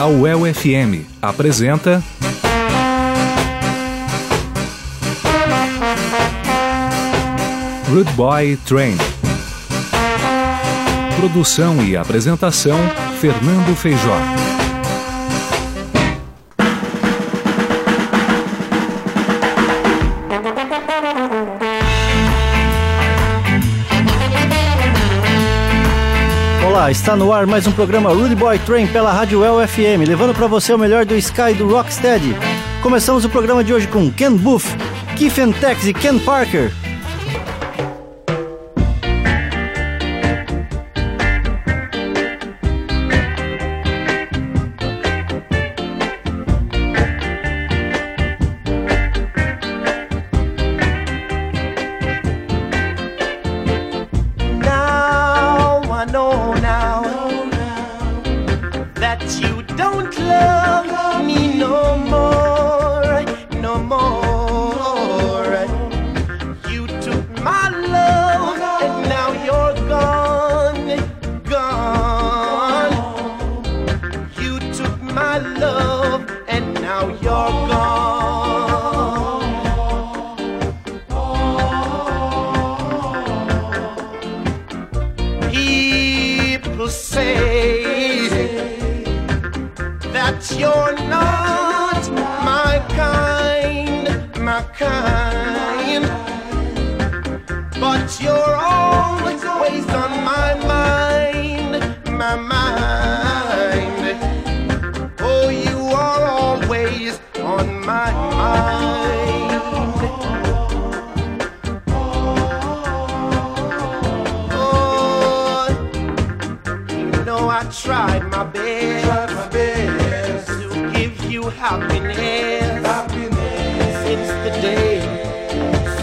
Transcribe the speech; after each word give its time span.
A 0.00 0.06
UEL 0.06 0.42
FM 0.54 1.04
apresenta. 1.20 2.00
Rude 7.90 8.12
Boy 8.12 8.56
Train. 8.64 8.96
Produção 11.16 11.82
e 11.82 11.96
apresentação: 11.96 12.78
Fernando 13.20 13.74
Feijó. 13.74 14.47
Está 26.90 27.14
no 27.14 27.34
ar 27.34 27.46
mais 27.46 27.66
um 27.66 27.72
programa 27.72 28.14
Rude 28.14 28.34
Boy 28.34 28.58
Train 28.60 28.86
pela 28.86 29.12
Rádio 29.12 29.44
El 29.44 29.68
FM, 29.68 30.08
levando 30.08 30.34
para 30.34 30.46
você 30.46 30.72
o 30.72 30.78
melhor 30.78 31.04
do 31.04 31.14
Sky 31.16 31.52
do 31.52 31.68
Rocksteady. 31.68 32.34
Começamos 32.82 33.26
o 33.26 33.28
programa 33.28 33.62
de 33.62 33.74
hoje 33.74 33.86
com 33.86 34.10
Ken 34.10 34.34
Booth, 34.34 34.64
Keith 35.14 35.34
Tex 35.60 35.86
e 35.86 35.92
Ken 35.92 36.18
Parker. 36.18 36.72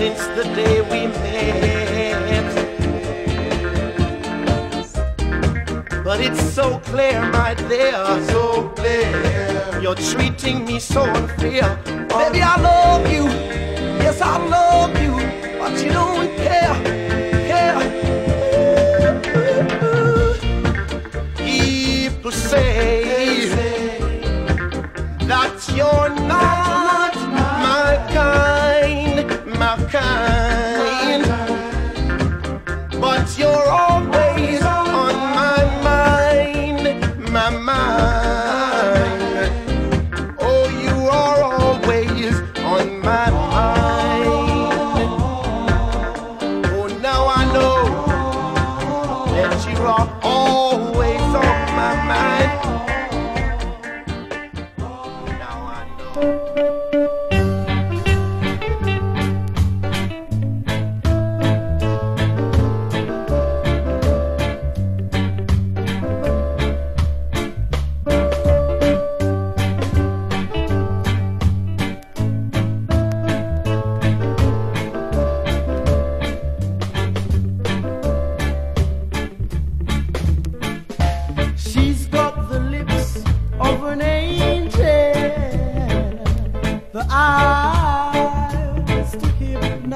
Since 0.06 0.28
the 0.38 0.44
day 0.54 0.82
we 0.82 1.08
met. 1.08 2.54
But 6.04 6.20
it's 6.22 6.44
so 6.54 6.80
clear, 6.80 7.20
my 7.32 7.56
dear, 7.56 8.06
so 8.30 8.70
clear. 8.76 9.82
You're 9.82 9.96
treating 9.96 10.64
me 10.64 10.78
so 10.80 11.02
unfair. 11.02 11.68
Baby, 12.20 12.42
I 12.44 12.56
love 12.62 13.12
you. 13.12 13.24
Yes, 14.04 14.22
I 14.22 14.38
love 14.58 14.94
you. 15.04 15.14
But 15.58 15.74
you 15.84 15.92
don't 15.92 16.25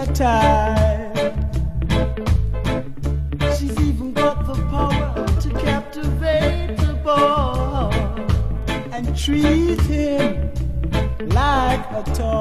hypnotize. 0.09 1.37
She's 3.57 3.79
even 3.79 4.13
got 4.13 4.45
the 4.45 4.55
power 4.69 5.27
to 5.41 5.49
captivate 5.61 6.77
the 6.77 6.93
boy 7.03 7.91
and 8.91 9.17
treat 9.17 9.79
him 9.81 10.51
like 11.29 11.91
a 11.91 12.03
toy. 12.15 12.38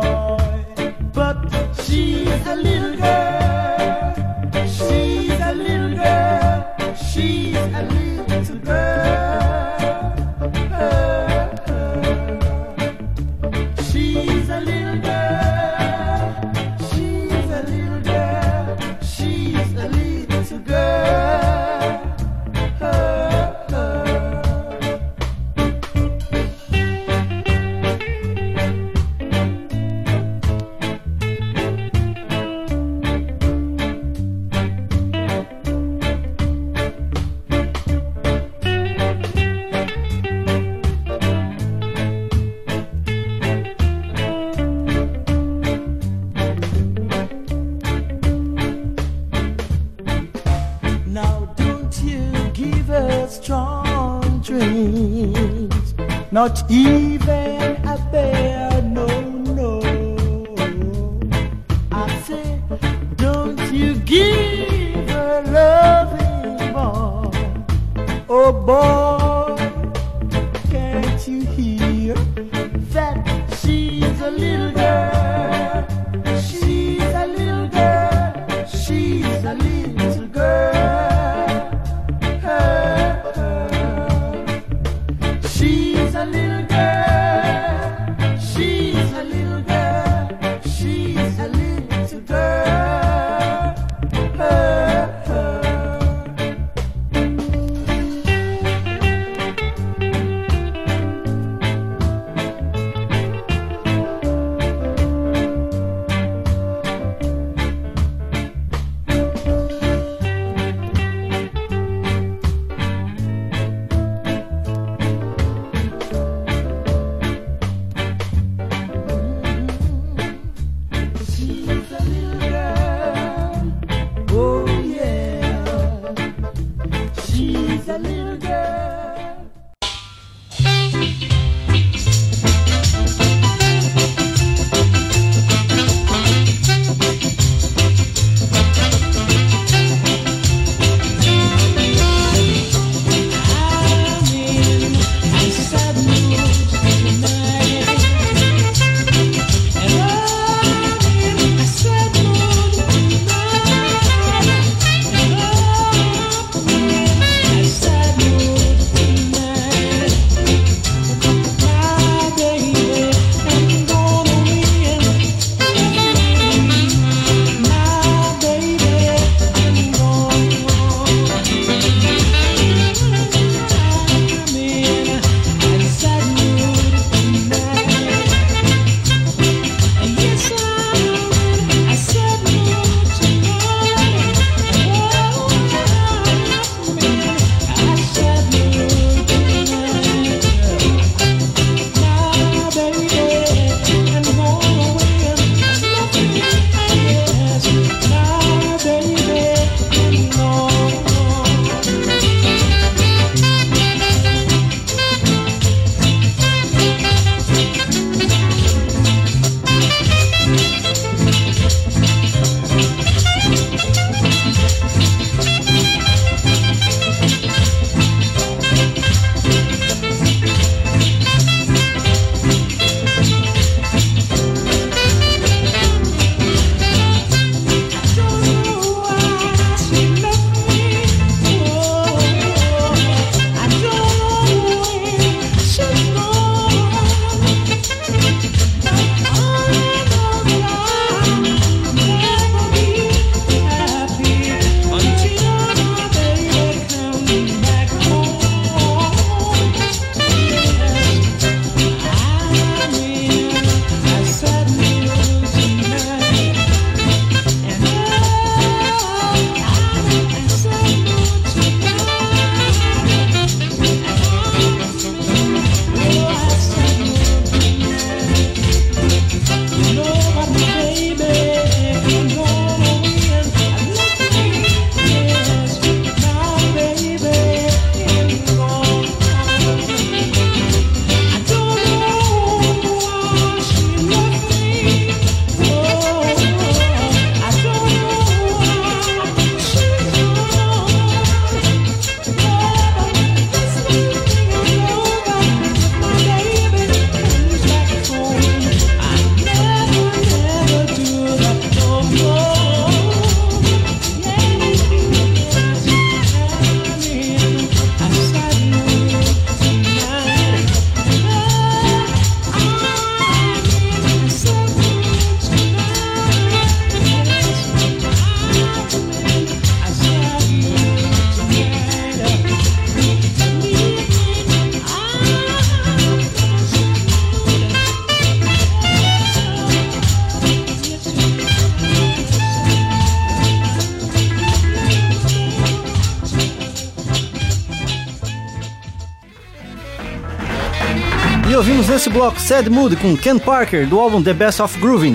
desse 342.09 342.11
bloco 342.11 342.41
Sad 342.41 342.71
Mood 342.71 342.97
com 342.97 343.17
Ken 343.17 343.39
Parker 343.39 343.87
do 343.87 343.99
álbum 343.99 344.23
The 344.23 344.33
Best 344.33 344.63
of 344.63 344.79
Grooving, 344.79 345.15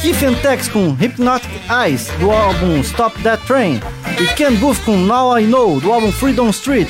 Keith 0.00 0.22
and 0.22 0.34
Tex 0.34 0.68
com 0.68 0.92
Hypnotic 0.92 1.50
Eyes 1.70 2.08
do 2.18 2.30
álbum 2.30 2.80
Stop 2.80 3.22
That 3.22 3.44
Train. 3.46 3.80
E 4.18 4.26
Ken 4.34 4.54
Booth 4.54 4.80
com 4.84 4.96
Now 4.96 5.38
I 5.38 5.44
Know 5.44 5.80
do 5.80 5.92
álbum 5.92 6.10
Freedom 6.10 6.48
Street. 6.50 6.88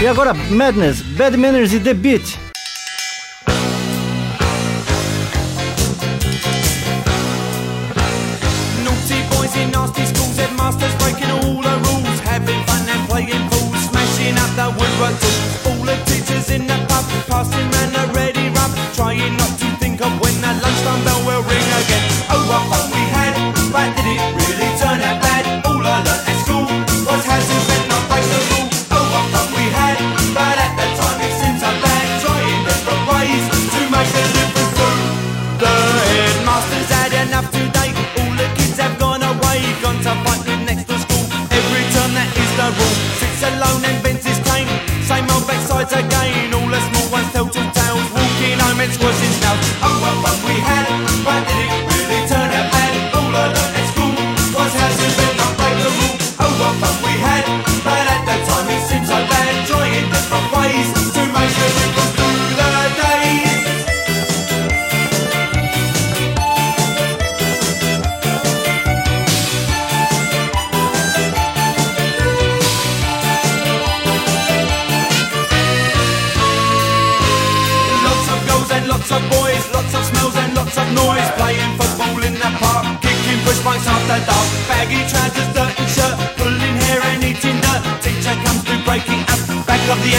E 0.00 0.06
agora 0.06 0.32
Madness, 0.34 1.02
Bad 1.02 1.36
Manners 1.36 1.72
e 1.72 1.80
The 1.80 1.94
Beat. 1.94 2.45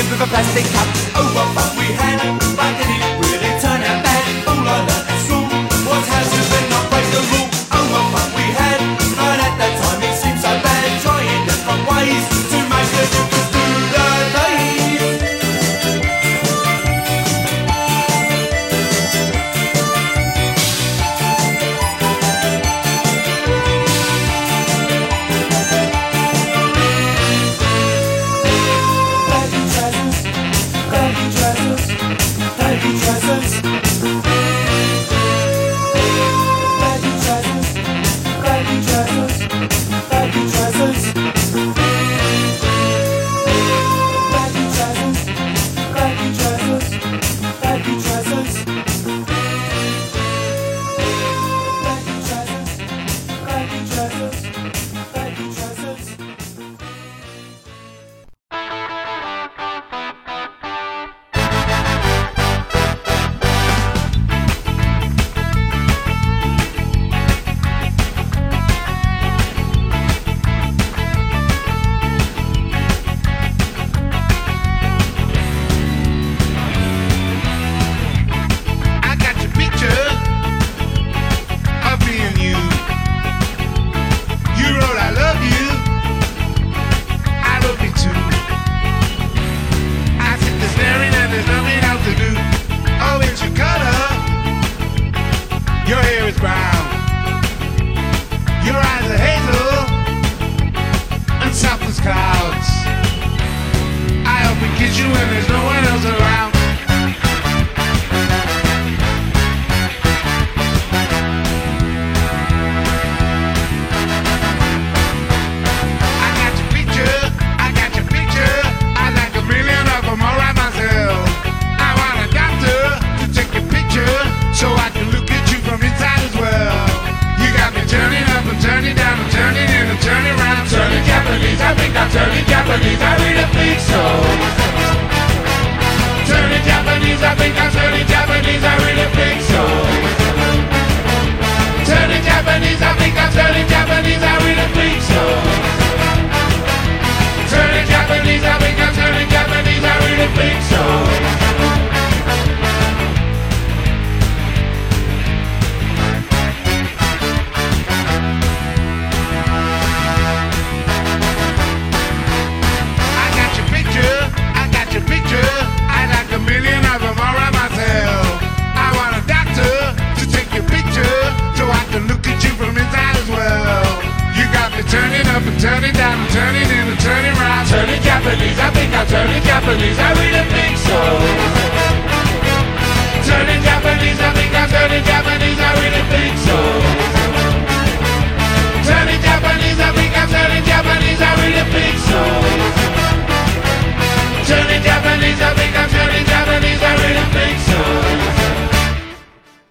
with 0.09 0.21
a 0.21 0.27
plastic 0.27 0.65
cup. 0.65 1.06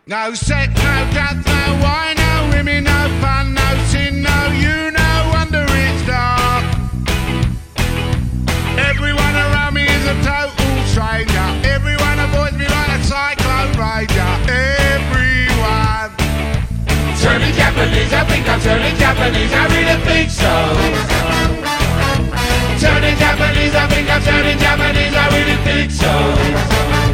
No 0.09 0.35
sex, 0.35 0.73
no 0.73 1.11
death, 1.11 1.35
no 1.45 1.83
wine, 1.83 2.15
no 2.15 2.51
women, 2.55 2.85
no 2.85 3.11
fun, 3.21 3.55
no 3.55 3.69
sin, 3.91 4.23
no 4.23 4.47
you, 4.55 4.93
no 4.93 5.31
wonder 5.35 5.67
it's 5.67 6.07
dark. 6.07 6.63
Everyone 8.79 9.35
around 9.35 9.75
me 9.75 9.83
is 9.83 10.07
a 10.07 10.15
total 10.23 10.87
stranger. 10.87 11.49
Everyone 11.67 12.21
avoids 12.23 12.55
me 12.55 12.69
like 12.71 12.87
a 12.95 13.03
cyclone 13.03 13.75
rager. 13.75 14.31
Everyone. 14.95 16.15
Turning 17.19 17.55
Japanese, 17.59 18.13
I 18.13 18.23
think 18.31 18.49
I'm 18.49 18.61
turning 18.61 18.95
Japanese, 18.95 19.53
I 19.59 19.67
really 19.75 19.99
think 20.07 20.31
so. 20.31 20.55
Turning 22.79 23.19
Japanese, 23.19 23.75
I 23.75 23.89
think 23.91 24.09
I'm 24.09 24.23
turning 24.23 24.59
Japanese, 24.61 25.15
I 25.19 25.27
really 25.35 25.57
think 25.67 25.91
so. 25.91 27.06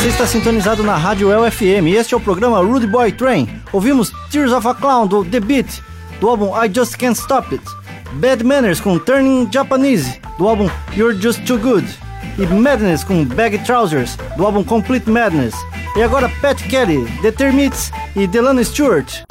Você 0.00 0.08
está 0.08 0.26
sintonizado 0.26 0.82
na 0.82 0.96
Rádio 0.96 1.28
LFM 1.28 1.86
e 1.88 1.94
este 1.94 2.14
é 2.14 2.16
o 2.16 2.20
programa 2.20 2.58
Rude 2.60 2.86
Boy 2.86 3.12
Train. 3.12 3.46
Ouvimos 3.70 4.10
Tears 4.30 4.50
of 4.50 4.66
a 4.66 4.72
Clown 4.72 5.06
do 5.06 5.26
The 5.26 5.40
Beat, 5.40 5.82
do 6.18 6.30
álbum 6.30 6.54
I 6.56 6.72
Just 6.74 6.96
Can't 6.96 7.18
Stop 7.18 7.54
It. 7.54 7.62
Bad 8.12 8.42
Manners 8.42 8.80
com 8.80 8.98
Turning 8.98 9.46
Japanese, 9.52 10.18
do 10.38 10.48
álbum 10.48 10.70
You're 10.96 11.20
Just 11.20 11.44
Too 11.44 11.58
Good. 11.58 11.86
E 12.38 12.46
Madness 12.46 13.04
com 13.04 13.26
Baggy 13.26 13.58
Trousers, 13.58 14.16
do 14.38 14.46
álbum 14.46 14.64
Complete 14.64 15.10
Madness. 15.10 15.54
E 15.94 16.02
agora 16.02 16.30
Pat 16.40 16.58
Kelly, 16.62 17.04
The 17.20 17.32
Termites 17.32 17.92
e 18.16 18.26
Delano 18.26 18.64
Stewart. 18.64 19.22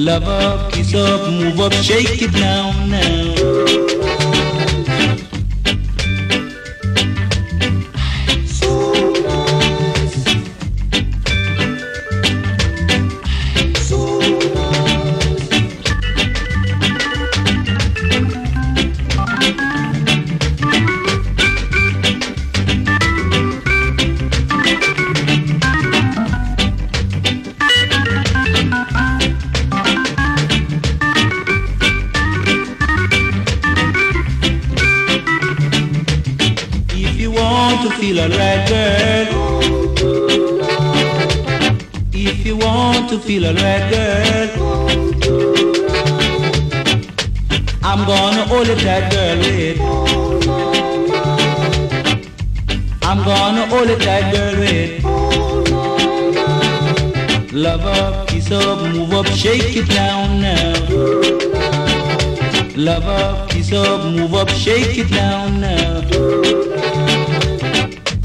Love 0.00 0.26
up, 0.28 0.72
kiss 0.72 0.94
up, 0.94 1.30
move 1.30 1.60
up, 1.60 1.74
shake 1.74 2.22
it 2.22 2.32
down 2.32 2.88
now 2.88 3.89
feel 43.30 43.46
alright, 43.46 43.84
girl. 43.92 44.50
I'm 47.90 48.00
gonna 48.04 48.44
hold 48.50 48.68
it 48.68 48.80
tight, 48.80 49.06
girl, 49.12 49.38
wait 49.44 49.78
I'm 53.08 53.20
gonna 53.28 53.66
hold 53.72 53.88
it 53.94 54.00
tight, 54.06 54.26
girl, 54.32 54.54
wait 54.62 55.04
Love 57.52 57.84
up, 57.84 58.28
kiss 58.28 58.50
up, 58.50 58.82
move 58.94 59.12
up, 59.12 59.26
shake 59.26 59.76
it 59.76 59.88
down 59.88 60.40
now 60.40 60.72
Love 62.76 63.04
up, 63.04 63.50
kiss 63.50 63.72
up, 63.72 64.04
move 64.12 64.34
up, 64.34 64.48
shake 64.48 64.98
it 64.98 65.10
down 65.10 65.60
now 65.60 66.00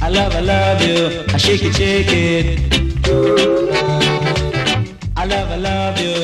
I 0.02 0.10
love, 0.10 0.34
I 0.34 0.42
love 0.42 0.82
you, 0.82 1.24
I 1.32 1.38
shake 1.38 1.64
it, 1.64 1.76
shake 1.76 2.08
it 2.10 3.85
love, 5.56 5.64
I 5.64 5.70
love 5.70 6.02
you, 6.02 6.15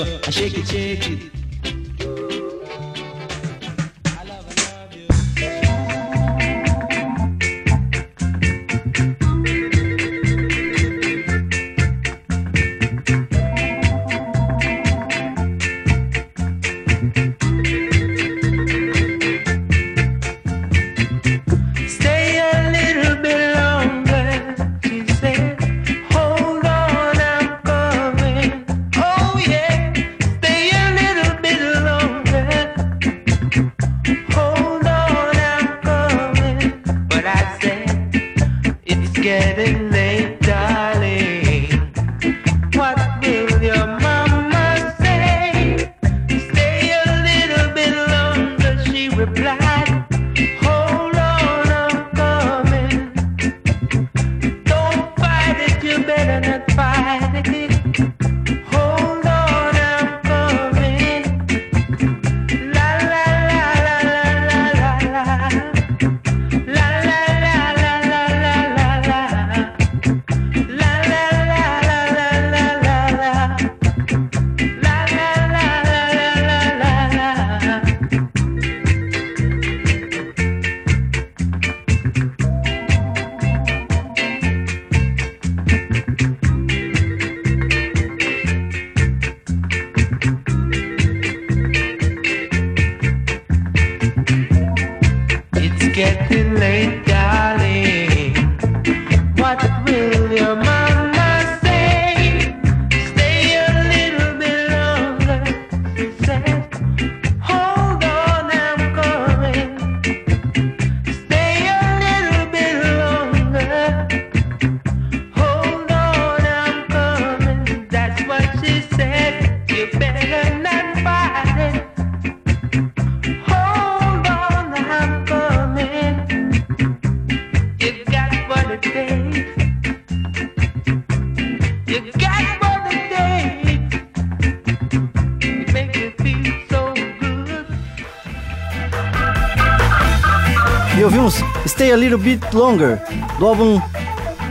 Bit 142.22 142.56
Longer, 142.56 143.02
do 143.40 143.48
álbum 143.48 143.82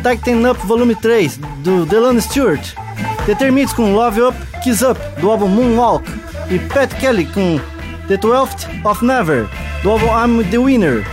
Tighten 0.02 0.44
Up 0.46 0.66
Volume 0.66 0.94
3, 0.94 1.38
do 1.62 1.86
Delaney 1.86 2.20
Stewart. 2.20 2.60
The 3.26 3.34
Termites 3.34 3.72
com 3.72 3.94
Love 3.94 4.20
Up, 4.22 4.36
Kiss 4.62 4.84
Up, 4.84 5.00
do 5.20 5.30
álbum 5.30 5.48
Moonwalk. 5.48 6.04
E 6.50 6.58
Pat 6.58 6.92
Kelly 6.96 7.26
com 7.26 7.60
The 8.08 8.16
Twelfth 8.16 8.66
of 8.84 9.04
Never, 9.04 9.46
do 9.82 9.90
álbum 9.90 10.06
I'm 10.06 10.44
the 10.50 10.58
Winner. 10.58 11.06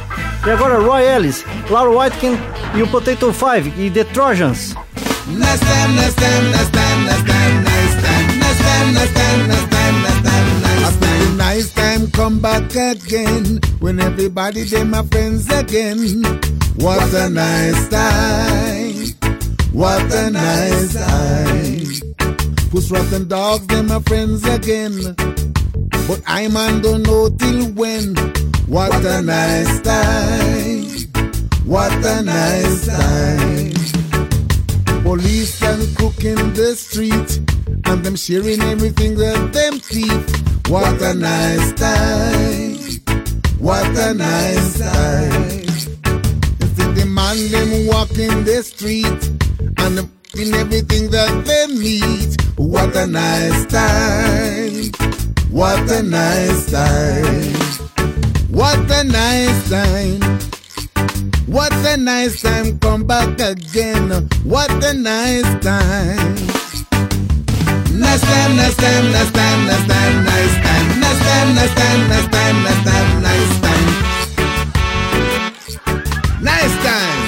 E 0.46 0.50
agora 0.50 0.80
Roy 0.80 1.04
Ellis, 1.04 1.46
Laura 1.70 1.91
Whitekin 1.91 2.38
e 2.76 2.82
o 2.82 2.88
Potato 2.88 3.32
Five 3.32 3.72
e 3.78 3.91
The 3.91 4.04
Trojans. 4.06 4.76
Nice 11.38 11.71
time. 11.71 12.10
Come 12.12 12.39
back 12.39 12.76
again 12.76 13.60
when 13.80 14.00
everybody 14.00 14.63
they 14.63 14.84
my 14.84 15.04
friends 15.04 15.50
again. 15.50 16.23
What 16.76 17.13
a 17.13 17.30
nice 17.30 17.88
time. 17.89 18.95
What 19.71 20.13
a 20.13 20.30
nice 20.32 20.93
time. 20.93 21.78
Push 22.71 22.91
rotten 22.91 23.28
dogs 23.28 23.67
they 23.67 23.82
my 23.84 24.00
friends 24.02 24.43
again. 24.47 25.15
But 26.08 26.21
I 26.26 26.47
man 26.47 26.82
don't 26.82 27.04
know 27.04 27.30
till 27.30 27.67
when. 27.73 28.15
What 28.67 28.93
a 29.06 29.21
nice 29.21 29.82
time. 29.82 30.88
What 31.65 31.93
a 31.93 32.23
nice 32.23 32.88
time. 32.88 34.07
Police 35.08 35.62
and 35.62 35.96
cook 35.96 36.26
in 36.26 36.54
the 36.54 36.76
street, 36.76 37.39
and 37.86 38.04
them 38.04 38.17
sharing 38.17 38.60
everything 38.60 39.15
that 39.15 39.54
them 39.54 39.80
thief. 39.80 40.12
What 40.67 41.02
a 41.02 41.13
nice 41.13 41.72
time. 41.80 42.76
What 43.58 43.88
a 43.98 44.13
nice 44.13 44.80
time. 44.80 45.62
You 46.60 46.67
see 46.76 46.91
the 46.91 47.06
man 47.08 47.38
them 47.52 47.88
walk 47.88 48.17
in 48.17 48.43
the 48.43 48.62
street, 48.62 49.22
and 49.78 49.98
them 49.98 50.12
in 50.36 50.54
everything 50.54 51.10
that 51.12 51.46
they 51.46 51.67
meet. 51.67 52.36
What 52.58 52.93
a 52.98 53.08
nice 53.08 53.65
time. 53.67 54.91
What 55.50 55.89
a 55.89 56.04
nice 56.04 56.70
time. 56.70 57.54
What 58.50 58.91
a 58.91 59.06
nice 59.06 59.70
time. 59.70 60.57
What 61.48 61.72
a 61.74 61.96
nice 61.98 62.42
time, 62.42 62.78
come 62.80 63.06
back 63.06 63.40
again. 63.40 64.10
What 64.44 64.70
a 64.84 64.94
nice 64.94 65.44
time. 65.64 66.36
Next 67.98 68.24
time, 68.24 68.56
next 68.58 68.78
time, 68.78 69.12
next 69.12 69.34
time, 69.34 69.66
next 69.66 69.88
time, 69.88 70.26
nice 70.26 70.56
time. 70.62 71.00
Next 71.00 71.22
time, 71.24 71.56
next 71.56 71.76
time, 71.76 72.10
next 72.10 72.32
time, 72.32 72.64
next 72.64 72.84
time, 72.84 73.22
nice 73.24 73.62
time. 73.62 73.88
Nice 76.44 76.76
time. 76.84 77.27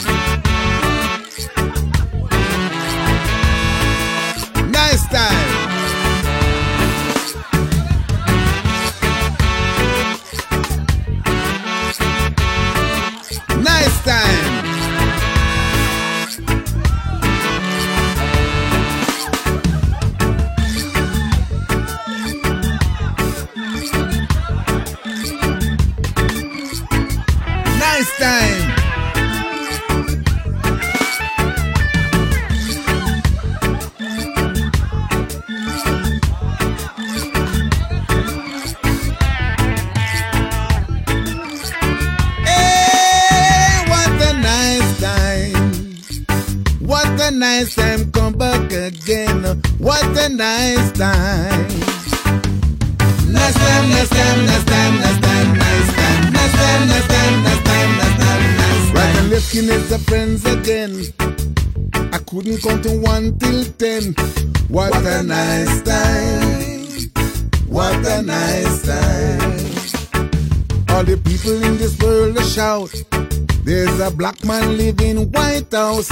house. 76.00 76.12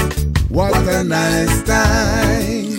What, 0.49 0.75
a 0.87 1.03
nice 1.03 1.63
time. 1.63 2.73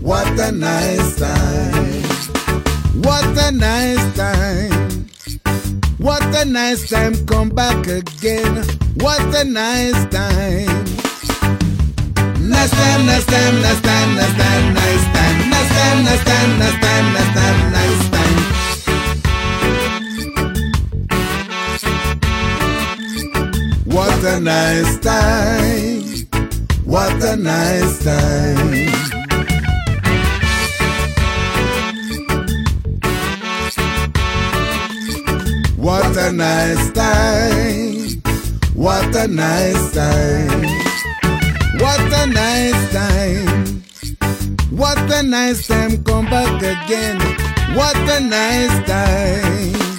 What 0.00 0.26
a 0.38 0.52
nice 0.52 1.16
time. 1.18 2.02
What 3.02 3.38
a 3.38 3.50
nice 3.52 4.16
time. 4.16 5.06
What 5.98 6.22
a 6.34 6.44
nice 6.44 6.88
time. 6.88 7.14
Come 7.26 7.50
back 7.50 7.86
again. 7.86 8.64
What 8.96 9.20
a 9.34 9.44
nice 9.44 10.06
time. 10.06 10.84
Nice 12.48 12.70
time, 12.70 13.06
nice 13.06 13.26
time, 13.26 13.60
nice 13.62 13.80
time, 13.80 14.16
nice 14.16 14.34
time, 14.36 14.74
nice 14.74 15.04
time. 15.14 15.50
Nice 15.50 15.70
time, 15.76 16.04
nice 16.04 16.24
time, 16.24 16.58
nice 16.58 16.78
time, 16.80 17.12
nice 17.12 17.32
time, 17.34 17.72
nice 17.72 18.10
time. 18.10 18.20
What 23.86 24.24
a 24.24 24.40
nice 24.40 24.98
time. 24.98 25.99
What 26.90 27.22
a 27.22 27.36
nice 27.36 28.02
time. 28.02 28.90
What 35.76 36.16
a 36.16 36.32
nice 36.32 36.90
time. 36.90 38.22
What 38.74 39.14
a 39.14 39.28
nice 39.28 39.92
time. 39.92 40.62
What 41.78 42.12
a 42.12 42.26
nice 42.26 42.92
time. 42.92 43.82
What 44.72 44.98
a 45.12 45.22
nice 45.22 45.68
time. 45.68 46.02
Come 46.02 46.24
back 46.24 46.60
again. 46.60 47.20
What 47.76 47.96
a 47.96 48.18
nice 48.18 48.88
time. 48.88 49.89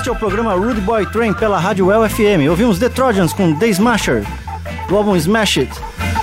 Este 0.00 0.08
é 0.08 0.12
o 0.12 0.16
programa 0.16 0.54
Rude 0.54 0.80
Boy 0.80 1.04
Train 1.04 1.34
pela 1.34 1.58
Rádio 1.58 1.88
Well 1.88 2.08
FM. 2.08 2.48
Ouvimos 2.48 2.78
The 2.78 2.88
Trojans 2.88 3.34
com 3.34 3.54
The 3.54 3.68
Smasher, 3.68 4.24
do 4.88 4.96
álbum 4.96 5.14
Smash 5.14 5.58
It. 5.58 5.70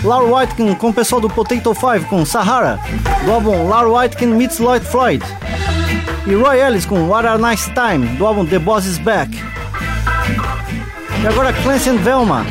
Laura 0.03 0.25
Whitekin 0.25 0.73
com 0.73 0.89
o 0.89 0.93
pessoal 0.93 1.21
do 1.21 1.29
Potato 1.29 1.75
Five 1.75 2.05
com 2.05 2.25
Sahara, 2.25 2.79
do 3.23 3.31
álbum 3.31 3.69
Laura 3.69 3.87
Whitekin 3.87 4.33
Meets 4.33 4.57
Lloyd 4.57 4.83
Floyd. 4.83 5.23
E 6.25 6.33
Roy 6.33 6.59
Ellis 6.59 6.87
com 6.87 7.07
What 7.07 7.27
a 7.27 7.37
Nice 7.37 7.71
Time, 7.75 8.07
do 8.17 8.25
álbum 8.25 8.47
The 8.47 8.57
Boss 8.57 8.87
Is 8.87 8.97
Back. 8.97 9.39
E 11.21 11.27
agora 11.27 11.53
Clancy 11.53 11.91
and 11.91 11.97
Velma, 11.97 12.47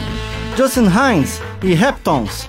Justin 0.56 0.86
Hines 0.86 1.42
e 1.60 1.72
Heptons. 1.72 2.48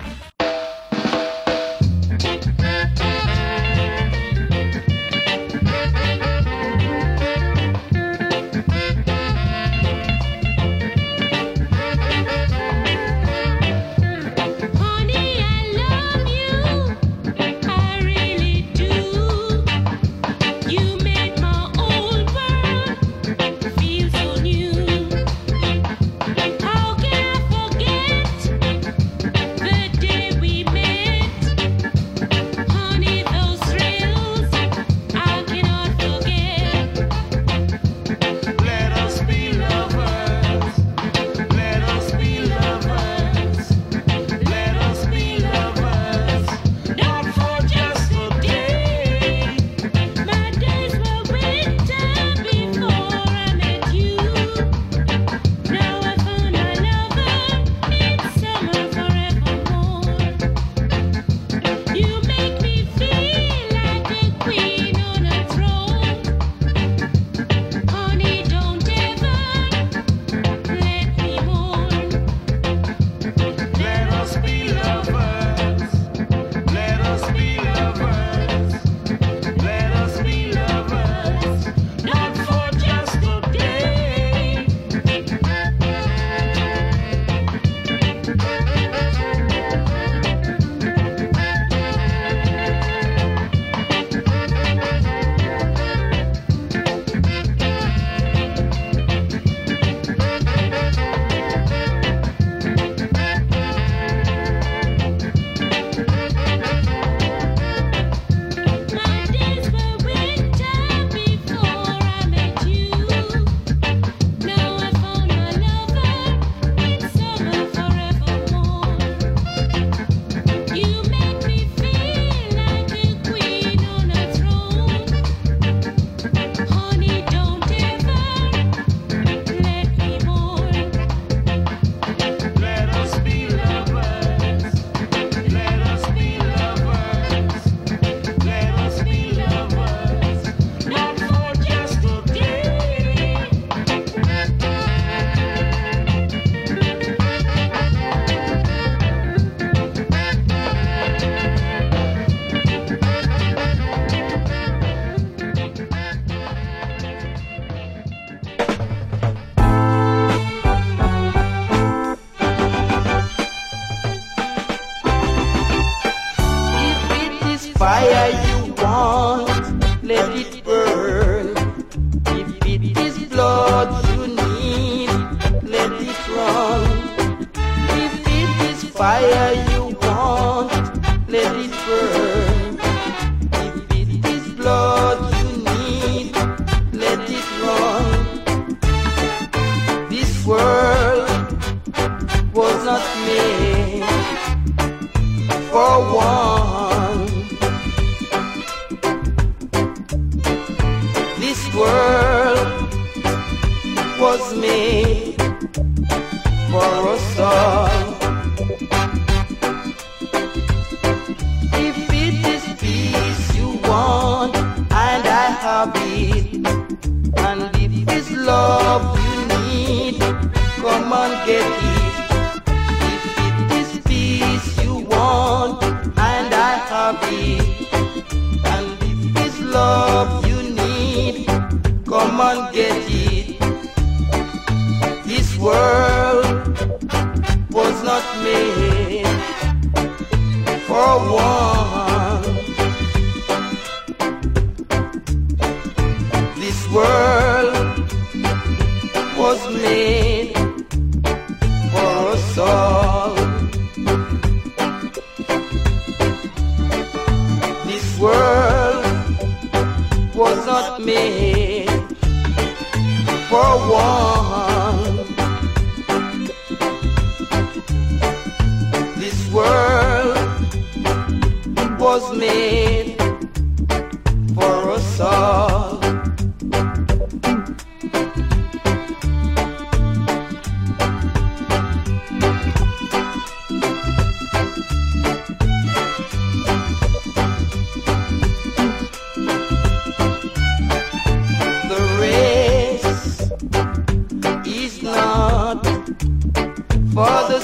foda. 297.17 297.56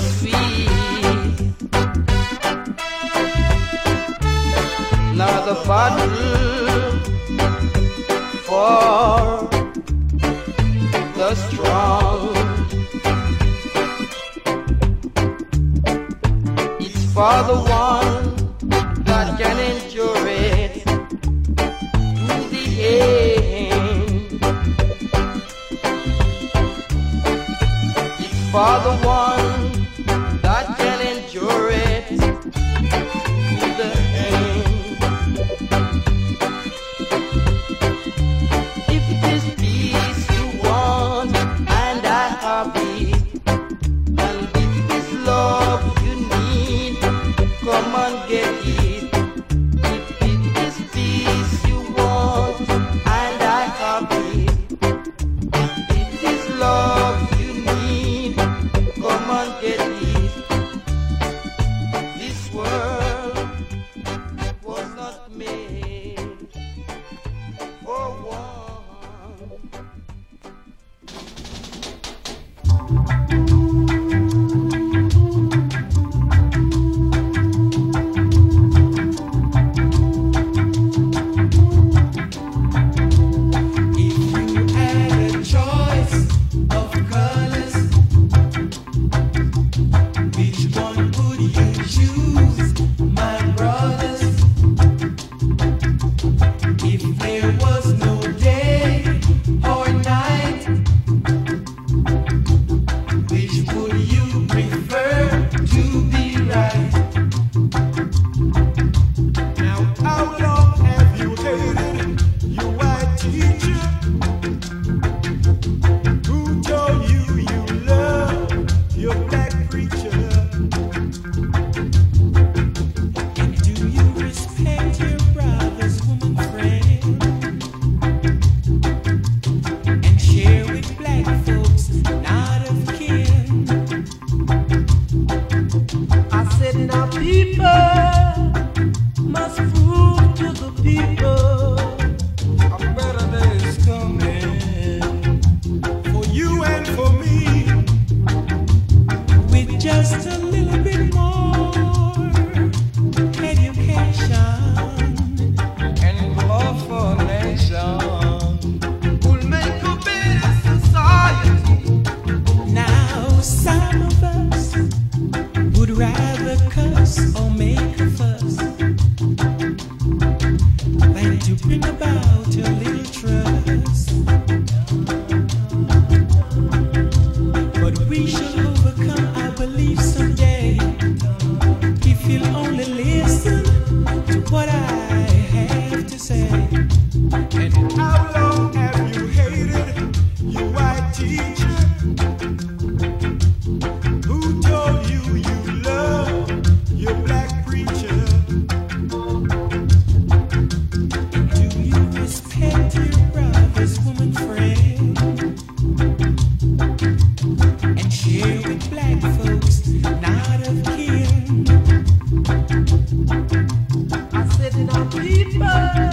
people. 215.20 216.13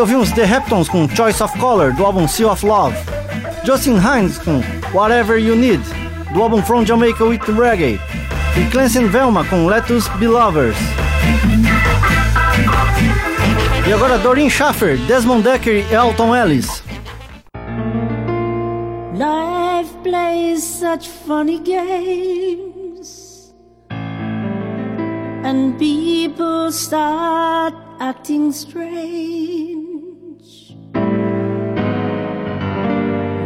E 0.00 0.02
ouvimos 0.02 0.32
The 0.32 0.50
Heptones 0.50 0.88
com 0.88 1.06
Choice 1.06 1.42
of 1.42 1.58
Color, 1.58 1.92
do 1.92 2.06
álbum 2.06 2.26
Sea 2.26 2.46
of 2.46 2.64
Love. 2.64 2.96
Justin 3.66 3.98
Hines 3.98 4.38
com 4.38 4.62
Whatever 4.94 5.38
You 5.38 5.54
Need, 5.54 5.82
do 6.32 6.42
álbum 6.42 6.62
From 6.62 6.86
Jamaica 6.86 7.22
with 7.22 7.40
Reggae. 7.46 8.00
E 8.56 8.70
Clancy 8.70 9.04
Velma 9.04 9.44
com 9.44 9.66
Let 9.66 9.90
Us 9.90 10.08
Be 10.16 10.26
Lovers. 10.26 10.74
E 13.86 13.92
agora 13.92 14.16
Doreen 14.16 14.48
Schaffer, 14.48 14.96
Desmond 15.06 15.42
Decker 15.42 15.84
e 15.90 15.94
Elton 15.94 16.34
Ellis. 16.34 16.82
Life 19.12 19.94
plays 20.02 20.64
such 20.64 21.10
funny 21.10 21.58
games, 21.58 23.54
and 25.44 25.78
people 25.78 26.72
start 26.72 27.74
acting 28.00 28.50
strange. 28.50 29.79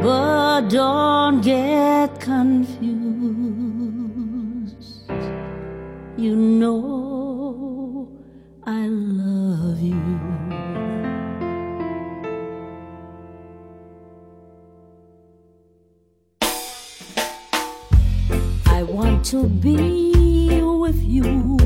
But 0.04 0.68
don't 0.68 1.40
get 1.40 2.20
confused. 2.20 2.84
You 6.18 6.36
know 6.36 8.12
I 8.66 8.86
love 8.86 9.80
you. 9.80 9.96
I 18.66 18.82
want 18.82 19.24
to 19.32 19.48
be 19.48 20.60
with 20.60 21.02
you. 21.02 21.56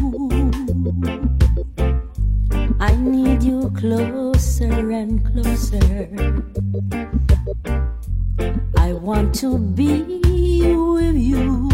I 2.78 2.94
need 2.94 3.42
you 3.42 3.68
closer 3.74 4.92
and 4.92 5.26
closer. 5.26 6.08
I 8.76 8.92
want 8.92 9.34
to 9.36 9.58
be 9.58 10.02
with 10.64 11.16
you. 11.16 11.68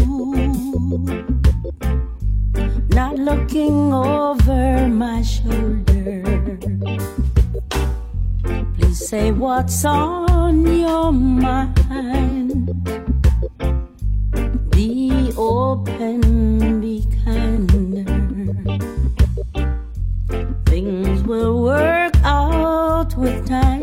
Not 2.89 3.17
looking 3.17 3.93
over 3.93 4.87
my 4.87 5.21
shoulder. 5.21 6.23
Please 8.75 9.07
say 9.07 9.31
what's 9.31 9.85
on 9.85 10.65
your 10.65 11.11
mind. 11.11 12.65
Be 14.71 15.33
open, 15.37 16.81
be 16.81 17.05
kinder. 17.23 18.05
Things 20.65 21.23
will 21.23 21.61
work 21.63 22.15
out 22.23 23.15
with 23.17 23.47
time. 23.47 23.74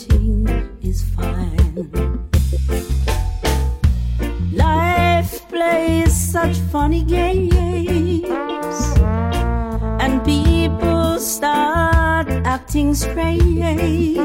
Is 0.00 1.02
fine. 1.14 1.90
Life 4.52 5.46
plays 5.48 6.14
such 6.14 6.56
funny 6.72 7.02
games, 7.02 8.24
and 10.00 10.24
people 10.24 11.18
start 11.18 12.30
acting 12.46 12.94
strange. 12.94 14.16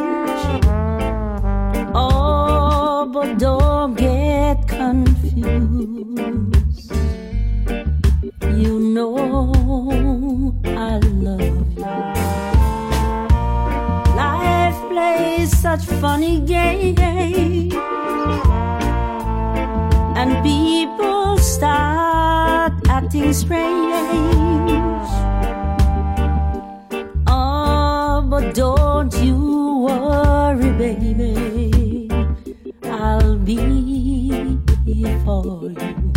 Oh, 1.94 3.10
but 3.12 3.38
don't 3.38 3.96
get 3.96 4.66
confused. 4.70 5.36
You 8.56 8.80
know 8.80 9.25
funny 16.02 16.40
games, 16.40 17.74
and 20.16 20.44
people 20.44 21.38
start 21.38 22.74
acting 22.90 23.34
strange. 23.34 25.10
Oh, 27.28 28.26
but 28.30 28.54
don't 28.54 29.14
you 29.24 29.88
worry, 29.88 30.72
baby. 30.74 32.10
I'll 32.84 33.38
be 33.38 33.56
here 34.86 35.20
for 35.26 35.72
you. 35.72 36.15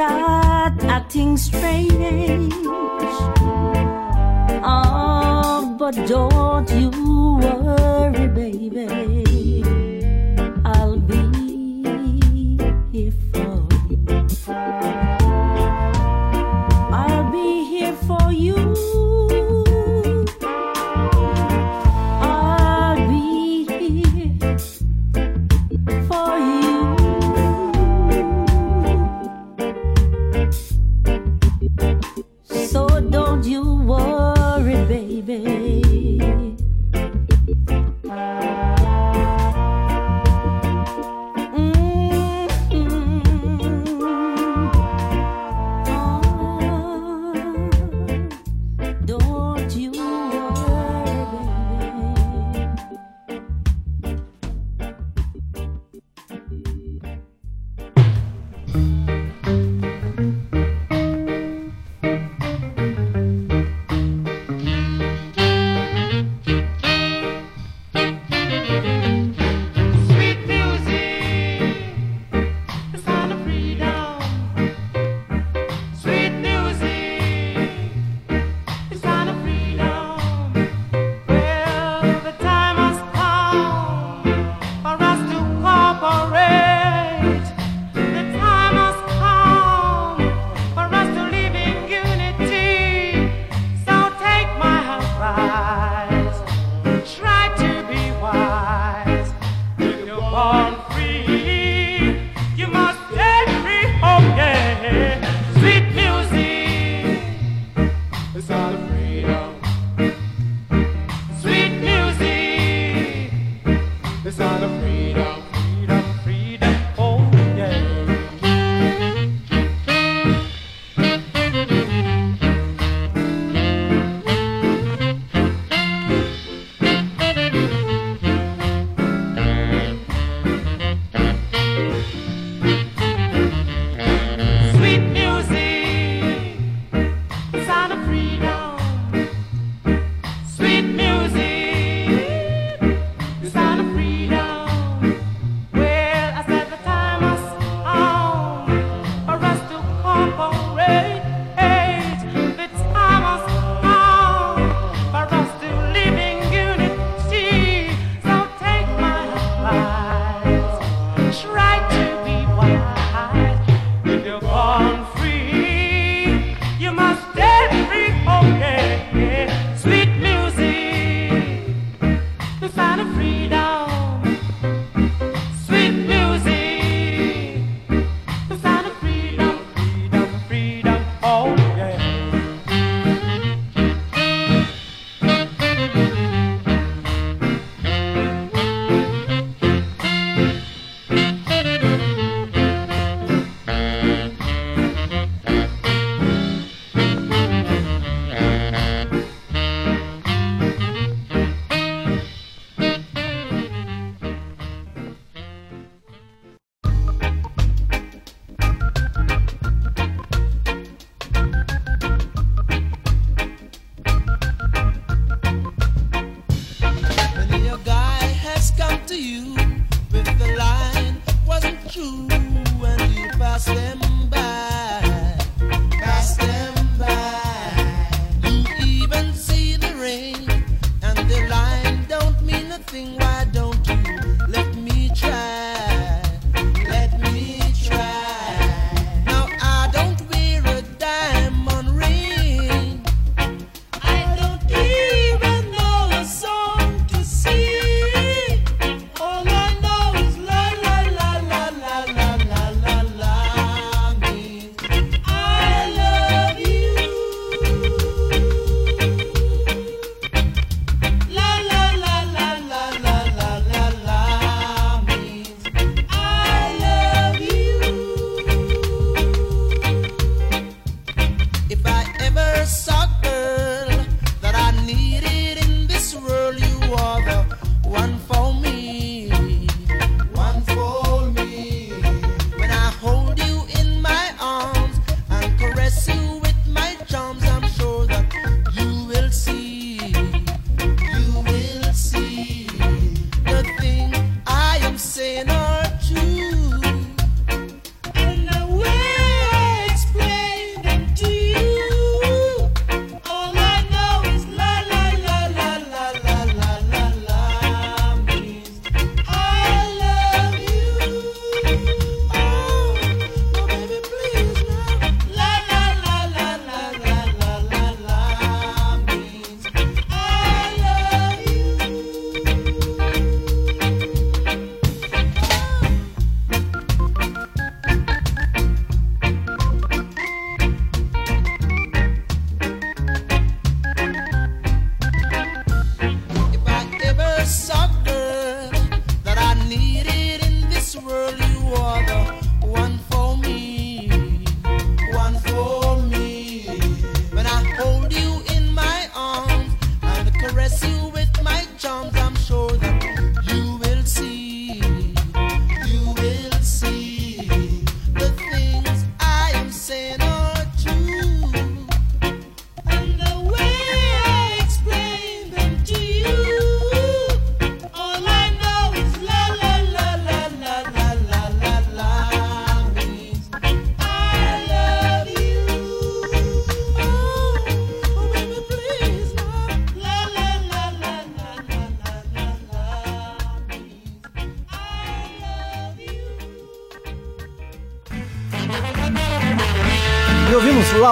Start 0.00 0.82
acting 0.84 1.36
strange. 1.36 2.54
Oh, 4.64 5.76
but 5.78 5.94
don't 6.06 6.70
you 6.70 6.90
worry, 7.42 8.28
baby. 8.28 9.29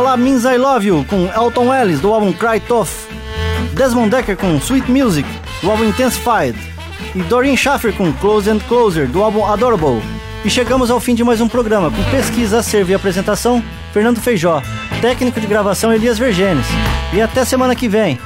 lá 0.09 0.17
Means 0.17 0.45
I 0.45 0.57
Love 0.57 0.87
You 0.87 1.05
com 1.07 1.27
Elton 1.27 1.75
Ellis 1.75 2.01
do 2.01 2.15
álbum 2.15 2.33
Cry 2.33 2.59
Tough, 2.61 2.89
Desmond 3.75 4.09
Decker 4.09 4.39
com 4.39 4.57
Sweet 4.57 4.91
Music 4.91 5.29
do 5.61 5.71
álbum 5.71 5.85
Intensified 5.85 6.59
e 7.15 7.23
Doreen 7.25 7.55
Schaffer 7.55 7.93
com 7.95 8.11
Close 8.15 8.49
and 8.49 8.59
Closer 8.61 9.07
do 9.07 9.23
álbum 9.23 9.45
Adorable. 9.45 10.01
E 10.47 10.49
chegamos 10.49 10.91
ao 10.91 10.99
fim 10.99 11.15
de 11.15 11.23
mais 11.23 11.43
um 11.43 11.49
programa 11.49 11.91
com 11.91 12.03
pesquisa, 12.11 12.61
acervo 12.61 12.91
e 12.91 12.95
apresentação 12.95 13.63
Fernando 13.93 14.19
Feijó, 14.19 14.63
técnico 15.03 15.43
de 15.43 15.47
gravação 15.47 15.93
Elias 15.93 16.19
Vergenes. 16.19 16.67
E 17.13 17.21
até 17.21 17.45
semana 17.45 17.75
que 17.75 17.87
vem. 17.87 18.19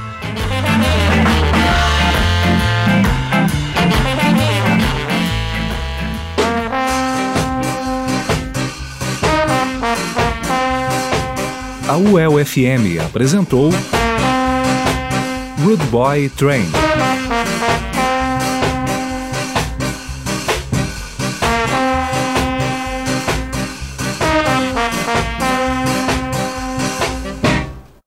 A 11.87 11.97
UEL 11.97 12.39
FM 12.39 13.03
apresentou 13.05 13.69
Rude 15.59 15.83
Boy 15.91 16.29
Train. 16.29 16.92